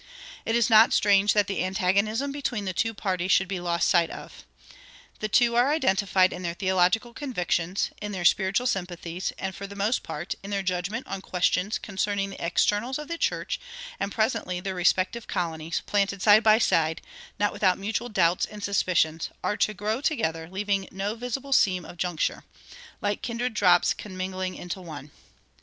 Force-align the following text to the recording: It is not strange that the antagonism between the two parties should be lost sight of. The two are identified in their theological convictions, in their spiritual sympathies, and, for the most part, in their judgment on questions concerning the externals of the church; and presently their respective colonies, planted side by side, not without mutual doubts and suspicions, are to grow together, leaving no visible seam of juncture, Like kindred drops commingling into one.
It 0.47 0.55
is 0.55 0.67
not 0.67 0.93
strange 0.93 1.33
that 1.33 1.45
the 1.45 1.63
antagonism 1.63 2.31
between 2.31 2.65
the 2.65 2.73
two 2.73 2.91
parties 2.91 3.31
should 3.31 3.47
be 3.47 3.59
lost 3.59 3.87
sight 3.87 4.09
of. 4.09 4.47
The 5.19 5.27
two 5.27 5.55
are 5.55 5.69
identified 5.71 6.33
in 6.33 6.41
their 6.41 6.55
theological 6.55 7.13
convictions, 7.13 7.91
in 8.01 8.11
their 8.11 8.25
spiritual 8.25 8.65
sympathies, 8.65 9.31
and, 9.37 9.53
for 9.53 9.67
the 9.67 9.75
most 9.75 10.01
part, 10.01 10.33
in 10.41 10.49
their 10.49 10.63
judgment 10.63 11.05
on 11.05 11.21
questions 11.21 11.77
concerning 11.77 12.31
the 12.31 12.43
externals 12.43 12.97
of 12.97 13.09
the 13.09 13.17
church; 13.19 13.59
and 13.99 14.11
presently 14.11 14.59
their 14.59 14.73
respective 14.73 15.27
colonies, 15.27 15.83
planted 15.85 16.23
side 16.23 16.41
by 16.41 16.57
side, 16.57 17.03
not 17.39 17.53
without 17.53 17.77
mutual 17.77 18.09
doubts 18.09 18.47
and 18.47 18.63
suspicions, 18.63 19.29
are 19.43 19.57
to 19.57 19.71
grow 19.75 20.01
together, 20.01 20.49
leaving 20.49 20.87
no 20.91 21.13
visible 21.13 21.53
seam 21.53 21.85
of 21.85 21.97
juncture, 21.97 22.43
Like 23.01 23.21
kindred 23.21 23.53
drops 23.53 23.93
commingling 23.93 24.55
into 24.55 24.81
one. 24.81 25.11